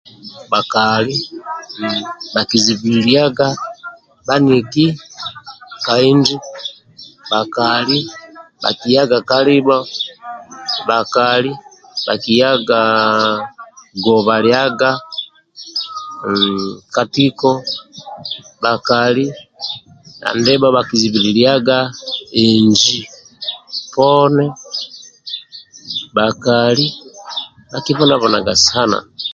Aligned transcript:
Bhakali 0.51 1.15
bhakizibililiaga 2.33 3.47
bhaniki 4.27 4.87
ka 5.85 5.93
inji 6.09 6.35
bhakali 7.31 7.99
bhakiyaga 8.63 9.17
kalibho 9.29 9.77
bhakali 10.87 11.51
bhakiyaga 12.05 12.81
guba 14.03 14.35
liaga 14.45 14.91
ka 16.95 17.03
tiko 17.13 17.51
bhakali 18.63 19.25
andibho 20.27 20.39
ndibha 20.41 20.75
bhakizibililiaga 20.75 21.77
inji 22.47 22.99
poni 23.93 24.45
bhakali 26.15 26.85
bhakibonabonaga 27.71 28.53
sana 28.69 28.99